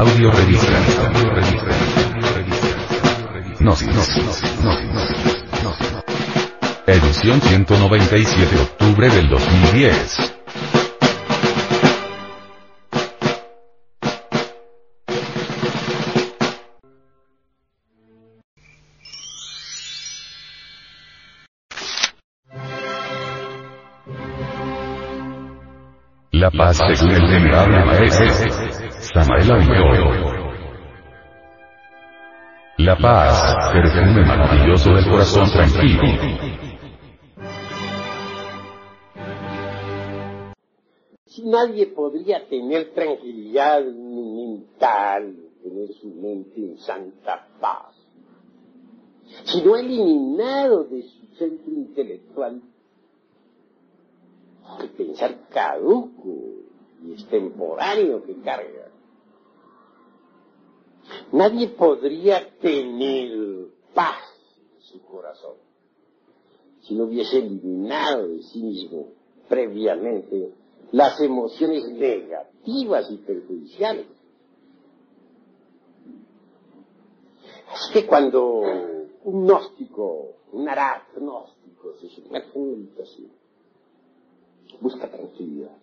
[0.00, 0.78] Audio revista.
[1.08, 1.68] Audio revista.
[3.58, 4.42] Gnosis.
[6.86, 10.32] Edición 197 octubre del 2010.
[26.32, 28.69] La paz según el venerable maestro
[29.12, 29.48] Samael.
[32.78, 36.02] La paz, perfume maravilloso del corazón tranquilo.
[41.26, 47.94] Si nadie podría tener tranquilidad mental, tener su mente en santa paz,
[49.44, 52.62] si no eliminado de su centro intelectual
[54.80, 56.60] el pensar caduco
[57.04, 58.90] y extemporáneo que carga.
[61.32, 64.22] Nadie podría tener paz
[64.76, 65.56] en su corazón
[66.82, 69.08] si no hubiese eliminado de sí mismo
[69.48, 70.52] previamente
[70.92, 74.06] las emociones negativas y perjudiciales.
[77.72, 78.60] Es que cuando
[79.24, 83.30] un gnóstico, un arad gnóstico se sumerge en meditación,
[84.80, 85.76] busca tranquilidad.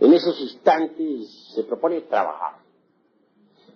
[0.00, 2.67] En esos instantes se propone trabajar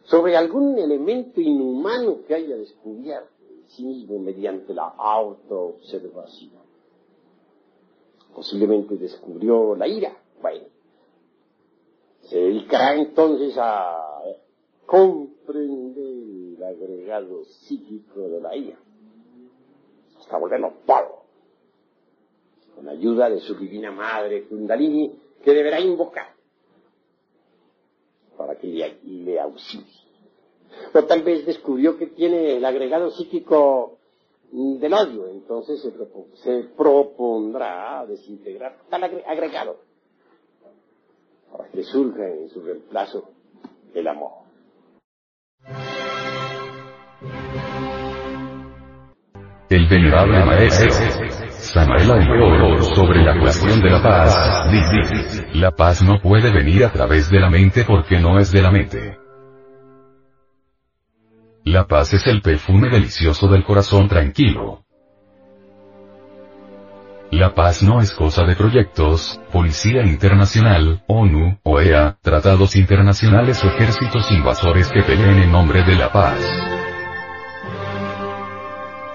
[0.05, 6.63] sobre algún elemento inhumano que haya descubierto en sí mismo mediante la autoobservación.
[8.35, 10.17] Posiblemente descubrió la ira.
[10.41, 10.65] Bueno,
[12.23, 14.23] se dedicará entonces a
[14.87, 18.79] comprender el agregado psíquico de la ira,
[20.19, 21.23] hasta volverlo polvo
[22.75, 25.13] con ayuda de su divina madre Kundalini,
[25.45, 26.35] que deberá invocar
[28.43, 29.87] para que le, auxilie.
[30.95, 33.99] O tal vez descubrió que tiene el agregado psíquico
[34.51, 35.93] del odio, entonces se,
[36.43, 39.77] se propondrá desintegrar tal agregado
[41.51, 43.31] para que surja en su reemplazo
[43.95, 44.33] el amor.
[49.71, 50.89] El venerable maestro
[51.73, 57.31] Samael sobre la cuestión de la paz, dice, la paz no puede venir a través
[57.31, 59.19] de la mente porque no es de la mente.
[61.65, 64.85] La paz es el perfume delicioso del corazón tranquilo.
[67.31, 74.31] La paz no es cosa de proyectos, Policía Internacional, ONU, OEA, tratados internacionales o ejércitos
[74.31, 76.72] invasores que peleen en nombre de la paz.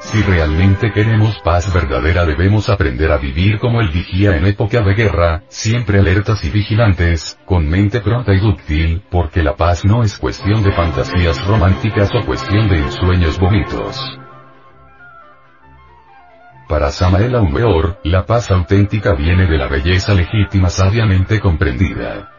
[0.07, 4.93] Si realmente queremos paz verdadera debemos aprender a vivir como el vigía en época de
[4.93, 10.17] guerra, siempre alertas y vigilantes, con mente pronta y dúctil, porque la paz no es
[10.17, 14.17] cuestión de fantasías románticas o cuestión de ensueños bonitos.
[16.69, 22.36] Para Samael Aumeor, la paz auténtica viene de la belleza legítima sabiamente comprendida.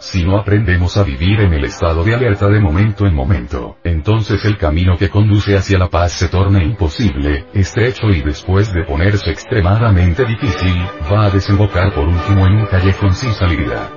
[0.00, 4.44] Si no aprendemos a vivir en el estado de alerta de momento en momento, entonces
[4.44, 9.30] el camino que conduce hacia la paz se torna imposible, estrecho y después de ponerse
[9.30, 10.76] extremadamente difícil,
[11.12, 13.90] va a desembocar por último en un callejón sin salida.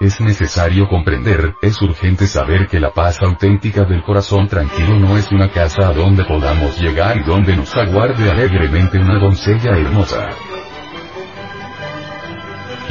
[0.00, 5.30] Es necesario comprender, es urgente saber que la paz auténtica del corazón tranquilo no es
[5.30, 10.30] una casa a donde podamos llegar y donde nos aguarde alegremente una doncella hermosa.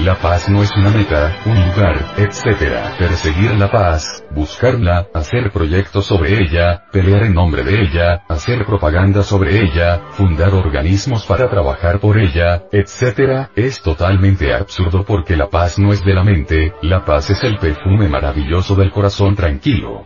[0.03, 2.97] La paz no es una meta, un lugar, etc.
[2.97, 9.23] Perseguir la paz, buscarla, hacer proyectos sobre ella, pelear en nombre de ella, hacer propaganda
[9.23, 13.49] sobre ella, fundar organismos para trabajar por ella, etc.
[13.57, 17.57] Es totalmente absurdo porque la paz no es de la mente, la paz es el
[17.57, 20.05] perfume maravilloso del corazón tranquilo.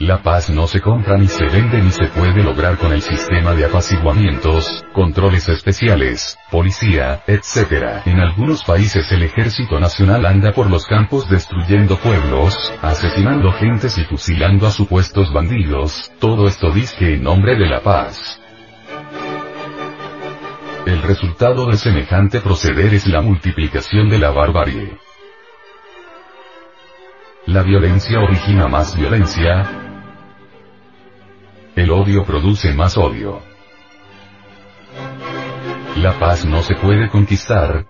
[0.00, 3.54] La paz no se compra ni se vende ni se puede lograr con el sistema
[3.54, 8.00] de apaciguamientos, controles especiales, policía, etc.
[8.06, 14.04] En algunos países el ejército nacional anda por los campos destruyendo pueblos, asesinando gentes y
[14.04, 18.40] fusilando a supuestos bandidos, todo esto dice en nombre de la paz.
[20.86, 24.96] El resultado de semejante proceder es la multiplicación de la barbarie.
[27.46, 29.79] La violencia origina más violencia,
[31.76, 33.40] el odio produce más odio.
[35.96, 37.86] La paz no se puede conquistar.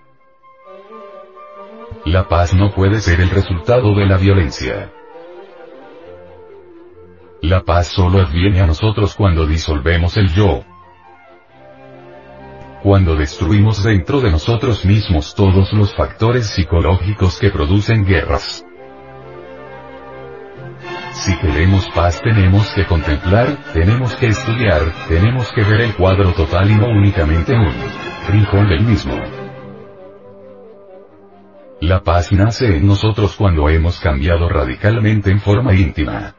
[2.05, 4.93] La paz no puede ser el resultado de la violencia.
[7.43, 10.62] La paz solo adviene a nosotros cuando disolvemos el yo.
[12.82, 18.65] cuando destruimos dentro de nosotros mismos todos los factores psicológicos que producen guerras.
[21.20, 26.70] Si queremos paz tenemos que contemplar, tenemos que estudiar, tenemos que ver el cuadro total
[26.70, 27.75] y no únicamente un
[28.31, 29.20] rincón del mismo.
[31.82, 36.34] La paz nace en nosotros cuando hemos cambiado radicalmente en forma íntima.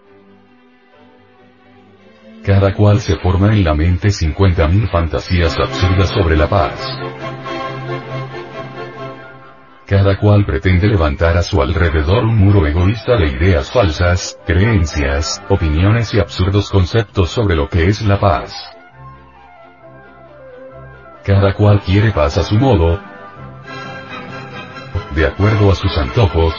[2.43, 6.91] Cada cual se forma en la mente 50.000 fantasías absurdas sobre la paz.
[9.91, 16.13] Cada cual pretende levantar a su alrededor un muro egoísta de ideas falsas, creencias, opiniones
[16.13, 18.53] y absurdos conceptos sobre lo que es la paz.
[21.25, 23.01] Cada cual quiere paz a su modo,
[25.13, 26.53] de acuerdo a sus antojos,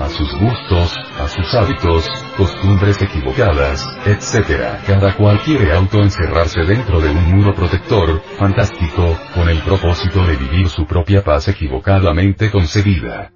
[0.00, 4.80] a sus gustos, a sus hábitos, costumbres equivocadas, etc.
[4.86, 10.68] Cada cual quiere autoencerrarse dentro de un muro protector, fantástico, con el propósito de vivir
[10.68, 13.32] su propia paz equivocadamente concebida.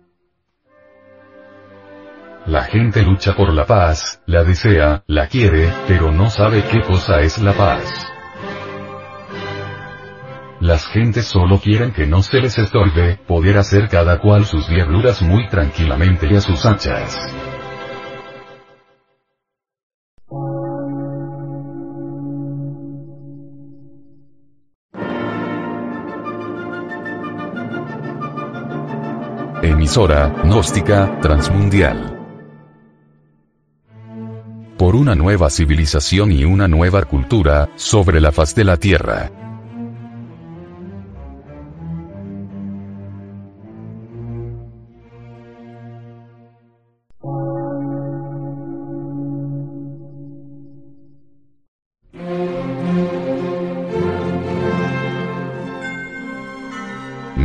[2.47, 7.21] La gente lucha por la paz, la desea, la quiere, pero no sabe qué cosa
[7.21, 8.12] es la paz.
[10.63, 15.21] Las gentes solo quieren que no se les estorbe, poder hacer cada cual sus diabluras
[15.21, 17.19] muy tranquilamente y a sus anchas.
[29.65, 32.21] Emisora, gnóstica, transmundial.
[34.79, 39.52] Por una nueva civilización y una nueva cultura, sobre la faz de la Tierra.